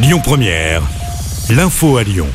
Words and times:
Lyon 0.00 0.20
Première, 0.22 0.82
l'info 1.50 1.96
à 1.96 2.04
Lyon. 2.04 2.28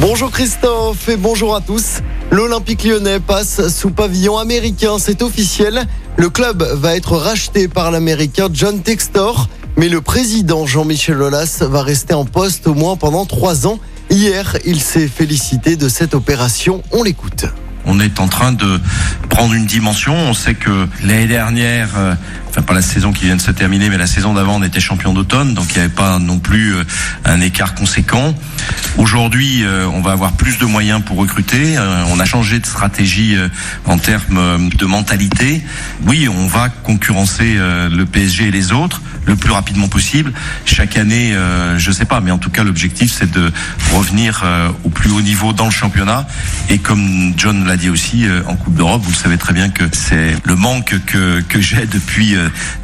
Bonjour 0.00 0.30
Christophe 0.30 1.08
et 1.08 1.16
bonjour 1.16 1.56
à 1.56 1.60
tous. 1.60 1.98
L'Olympique 2.30 2.84
lyonnais 2.84 3.18
passe 3.18 3.66
sous 3.66 3.90
pavillon 3.90 4.38
américain, 4.38 4.98
c'est 5.00 5.20
officiel. 5.22 5.86
Le 6.16 6.30
club 6.30 6.62
va 6.62 6.94
être 6.94 7.16
racheté 7.16 7.66
par 7.66 7.90
l'américain 7.90 8.46
John 8.52 8.80
Textor, 8.80 9.48
mais 9.76 9.88
le 9.88 10.02
président 10.02 10.66
Jean-Michel 10.66 11.20
Aulas 11.20 11.64
va 11.68 11.82
rester 11.82 12.14
en 12.14 12.24
poste 12.24 12.68
au 12.68 12.74
moins 12.74 12.96
pendant 12.96 13.26
trois 13.26 13.66
ans. 13.66 13.80
Hier, 14.08 14.56
il 14.64 14.80
s'est 14.80 15.08
félicité 15.08 15.74
de 15.74 15.88
cette 15.88 16.14
opération. 16.14 16.80
On 16.92 17.02
l'écoute. 17.02 17.46
On 17.86 17.98
est 17.98 18.20
en 18.20 18.28
train 18.28 18.52
de 18.52 18.80
prendre 19.28 19.54
une 19.54 19.66
dimension. 19.66 20.14
On 20.14 20.34
sait 20.34 20.54
que 20.54 20.88
l'année 21.02 21.26
dernière, 21.26 21.90
euh, 21.96 22.14
enfin 22.48 22.62
pas 22.62 22.74
la 22.74 22.82
saison 22.82 23.12
qui 23.12 23.24
vient 23.26 23.36
de 23.36 23.40
se 23.40 23.50
terminer, 23.50 23.88
mais 23.88 23.98
la 23.98 24.06
saison 24.06 24.34
d'avant, 24.34 24.56
on 24.56 24.62
était 24.62 24.80
champion 24.80 25.12
d'automne, 25.12 25.54
donc 25.54 25.66
il 25.70 25.74
n'y 25.74 25.84
avait 25.84 25.94
pas 25.94 26.18
non 26.18 26.38
plus 26.38 26.74
euh, 26.74 26.84
un 27.24 27.40
écart 27.40 27.74
conséquent. 27.74 28.34
Aujourd'hui, 28.96 29.64
euh, 29.64 29.86
on 29.92 30.00
va 30.00 30.12
avoir 30.12 30.32
plus 30.32 30.58
de 30.58 30.64
moyens 30.64 31.02
pour 31.04 31.16
recruter. 31.16 31.76
On 32.08 32.20
a 32.20 32.24
changé 32.24 32.58
de 32.60 32.66
stratégie 32.66 33.36
en 33.86 33.98
termes 33.98 34.70
de 34.70 34.86
mentalité. 34.86 35.62
Oui, 36.06 36.28
on 36.28 36.46
va 36.46 36.68
concurrencer 36.68 37.56
le 37.56 38.04
PSG 38.04 38.48
et 38.48 38.50
les 38.50 38.72
autres 38.72 39.02
le 39.26 39.36
plus 39.36 39.52
rapidement 39.52 39.88
possible. 39.88 40.32
Chaque 40.64 40.96
année, 40.96 41.34
je 41.76 41.90
sais 41.90 42.04
pas, 42.04 42.20
mais 42.20 42.30
en 42.30 42.38
tout 42.38 42.50
cas, 42.50 42.62
l'objectif, 42.62 43.12
c'est 43.12 43.30
de 43.30 43.52
revenir 43.92 44.44
au 44.84 44.90
plus 44.90 45.10
haut 45.10 45.20
niveau 45.20 45.52
dans 45.52 45.66
le 45.66 45.70
championnat. 45.70 46.26
Et 46.68 46.78
comme 46.78 47.34
John 47.36 47.66
l'a 47.66 47.76
dit 47.76 47.90
aussi, 47.90 48.26
en 48.46 48.56
Coupe 48.56 48.74
d'Europe, 48.74 49.02
le 49.14 49.22
savez 49.22 49.38
très 49.38 49.52
bien 49.52 49.68
que 49.70 49.84
c'est 49.92 50.34
le 50.44 50.56
manque 50.56 50.94
que, 51.06 51.60
j'ai 51.60 51.86
depuis 51.86 52.36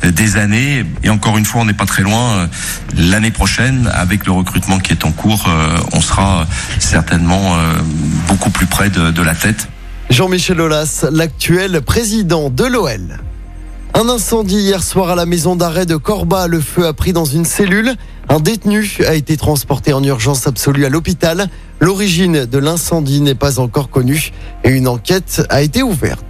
des 0.02 0.36
années. 0.36 0.84
Et 1.02 1.10
encore 1.10 1.36
une 1.36 1.44
fois, 1.44 1.62
on 1.62 1.64
n'est 1.64 1.72
pas 1.72 1.86
très 1.86 2.02
loin. 2.02 2.48
L'année 2.96 3.32
prochaine, 3.32 3.90
avec 3.92 4.26
le 4.26 4.32
recrutement 4.32 4.78
qui 4.78 4.92
est 4.92 5.04
en 5.04 5.10
cours, 5.10 5.50
on 5.92 6.00
sera 6.00 6.46
certainement 6.78 7.56
beaucoup 8.28 8.50
plus 8.50 8.66
près 8.66 8.90
de, 8.90 9.10
de 9.10 9.22
la 9.22 9.34
tête. 9.34 9.68
Jean-Michel 10.08 10.60
Aulas, 10.60 11.04
l'actuel 11.10 11.80
président 11.82 12.48
de 12.48 12.64
l'OL. 12.64 13.18
Un 14.00 14.08
incendie 14.08 14.56
hier 14.56 14.82
soir 14.82 15.10
à 15.10 15.14
la 15.14 15.26
maison 15.26 15.56
d'arrêt 15.56 15.84
de 15.84 15.96
Corba. 15.96 16.46
Le 16.46 16.62
feu 16.62 16.86
a 16.86 16.94
pris 16.94 17.12
dans 17.12 17.26
une 17.26 17.44
cellule. 17.44 17.96
Un 18.30 18.40
détenu 18.40 18.96
a 19.06 19.14
été 19.14 19.36
transporté 19.36 19.92
en 19.92 20.02
urgence 20.02 20.46
absolue 20.46 20.86
à 20.86 20.88
l'hôpital. 20.88 21.50
L'origine 21.80 22.46
de 22.46 22.58
l'incendie 22.58 23.20
n'est 23.20 23.34
pas 23.34 23.60
encore 23.60 23.90
connue 23.90 24.32
et 24.64 24.70
une 24.70 24.88
enquête 24.88 25.42
a 25.50 25.60
été 25.60 25.82
ouverte. 25.82 26.24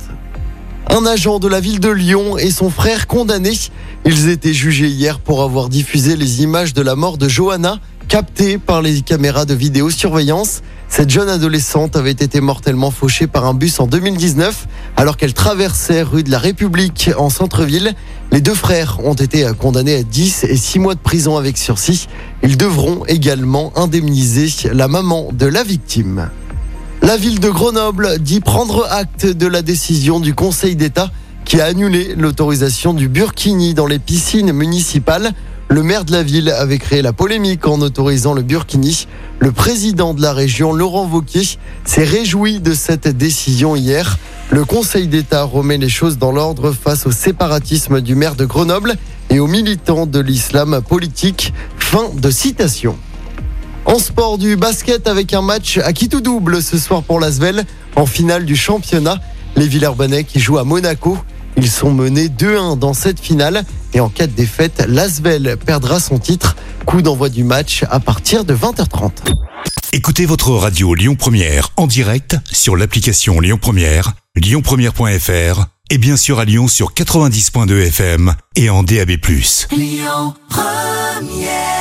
Un 0.88 1.06
agent 1.06 1.38
de 1.38 1.46
la 1.46 1.60
ville 1.60 1.78
de 1.78 1.91
Lyon 1.91 2.36
et 2.38 2.50
son 2.50 2.70
frère 2.70 3.06
condamnés. 3.06 3.70
Ils 4.04 4.28
étaient 4.30 4.52
jugés 4.52 4.88
hier 4.88 5.20
pour 5.20 5.41
avoir 5.41 5.68
diffusé 5.68 6.16
les 6.16 6.42
images 6.42 6.74
de 6.74 6.82
la 6.82 6.96
mort 6.96 7.18
de 7.18 7.28
Johanna 7.28 7.78
captées 8.11 8.58
par 8.58 8.83
les 8.83 9.03
caméras 9.03 9.44
de 9.44 9.55
vidéosurveillance. 9.55 10.62
Cette 10.89 11.11
jeune 11.11 11.28
adolescente 11.28 11.94
avait 11.94 12.11
été 12.11 12.41
mortellement 12.41 12.91
fauchée 12.91 13.28
par 13.28 13.47
un 13.47 13.55
bus 13.55 13.78
en 13.78 13.86
2019 13.86 14.66
alors 14.97 15.16
qu'elle 15.16 15.33
traversait 15.33 16.03
rue 16.03 16.25
de 16.25 16.31
la 16.33 16.41
République 16.41 17.12
en 17.16 17.31
centre-ville. 17.31 17.94
Les 18.33 18.41
deux 18.41 18.56
frères 18.56 18.98
ont 19.05 19.14
été 19.14 19.48
condamnés 19.56 19.94
à 19.94 20.03
10 20.03 20.42
et 20.42 20.56
6 20.56 20.81
mois 20.81 20.97
de 20.97 20.98
prison 20.98 21.36
avec 21.36 21.56
sursis. 21.56 22.08
Ils 22.42 22.56
devront 22.56 23.05
également 23.06 23.72
indemniser 23.78 24.48
la 24.72 24.88
maman 24.88 25.28
de 25.33 25.47
la 25.47 25.62
victime. 25.62 26.31
La 27.03 27.16
ville 27.16 27.38
de 27.38 27.48
Grenoble 27.48 28.19
dit 28.19 28.41
prendre 28.41 28.88
acte 28.91 29.25
de 29.25 29.47
la 29.47 29.62
décision 29.62 30.19
du 30.19 30.34
Conseil 30.34 30.75
d'État 30.75 31.12
qui 31.44 31.61
a 31.61 31.66
annulé 31.66 32.16
l'autorisation 32.16 32.92
du 32.92 33.08
burkini 33.08 33.72
dans 33.72 33.86
les 33.86 34.00
piscines 34.00 34.53
municipales. 34.53 35.31
Le 35.72 35.84
maire 35.84 36.04
de 36.04 36.10
la 36.10 36.24
ville 36.24 36.50
avait 36.50 36.78
créé 36.78 37.00
la 37.00 37.12
polémique 37.12 37.64
en 37.68 37.80
autorisant 37.80 38.34
le 38.34 38.42
burkini. 38.42 39.06
Le 39.38 39.52
président 39.52 40.14
de 40.14 40.20
la 40.20 40.32
région, 40.32 40.72
Laurent 40.72 41.06
Wauquiez, 41.06 41.58
s'est 41.84 42.02
réjoui 42.02 42.58
de 42.58 42.74
cette 42.74 43.06
décision 43.06 43.76
hier. 43.76 44.18
Le 44.50 44.64
Conseil 44.64 45.06
d'État 45.06 45.44
remet 45.44 45.78
les 45.78 45.88
choses 45.88 46.19
dans 46.19 46.32
l'ordre 46.32 46.72
face 46.72 47.06
au 47.06 47.12
séparatisme 47.12 48.00
du 48.00 48.16
maire 48.16 48.34
de 48.34 48.47
Grenoble 48.47 48.97
et 49.30 49.38
aux 49.38 49.47
militants 49.47 50.06
de 50.06 50.19
l'islam 50.19 50.80
politique. 50.82 51.54
Fin 51.78 52.10
de 52.16 52.30
citation. 52.32 52.97
En 53.84 54.00
sport 54.00 54.38
du 54.38 54.56
basket 54.56 55.06
avec 55.06 55.32
un 55.34 55.42
match 55.42 55.78
à 55.78 55.92
qui 55.92 56.09
tout 56.09 56.20
double 56.20 56.64
ce 56.64 56.78
soir 56.78 57.04
pour 57.04 57.20
l'Asvel 57.20 57.64
en 57.94 58.06
finale 58.06 58.44
du 58.44 58.56
championnat. 58.56 59.20
Les 59.54 59.69
Villeurbanais 59.69 60.25
qui 60.25 60.41
jouent 60.41 60.59
à 60.59 60.64
Monaco. 60.64 61.16
Ils 61.56 61.71
sont 61.71 61.93
menés 61.93 62.28
2-1 62.28 62.78
dans 62.78 62.94
cette 62.94 63.21
finale 63.21 63.65
et 63.93 64.00
en 64.00 64.09
cas 64.09 64.27
de 64.27 64.33
défaite, 64.33 64.84
l'Asvel 64.88 65.56
perdra 65.65 66.00
son 66.00 66.19
titre. 66.19 66.56
Coup 66.87 67.03
d'envoi 67.03 67.28
du 67.28 67.44
match 67.44 67.84
à 67.91 68.00
partir 68.00 68.44
de 68.44 68.55
20h30. 68.55 69.11
Écoutez 69.93 70.25
votre 70.25 70.53
radio 70.53 70.94
Lyon 70.94 71.16
Première 71.16 71.71
en 71.77 71.87
direct 71.87 72.37
sur 72.50 72.77
l'application 72.77 73.41
Lyon 73.41 73.59
Première, 73.60 74.12
lyonpremière.fr 74.37 75.66
et 75.91 75.99
bien 75.99 76.16
sûr 76.16 76.39
à 76.39 76.44
Lyon 76.44 76.69
sur 76.69 76.94
90.2 76.94 77.87
FM 77.89 78.34
et 78.55 78.71
en 78.71 78.83
DAB+. 78.84 79.10
Lyon 79.72 80.34
Première 80.49 81.79